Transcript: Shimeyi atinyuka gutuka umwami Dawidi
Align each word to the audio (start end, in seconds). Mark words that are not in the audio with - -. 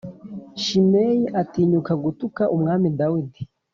Shimeyi 0.63 1.21
atinyuka 1.41 1.91
gutuka 2.03 2.41
umwami 2.55 2.87
Dawidi 2.99 3.41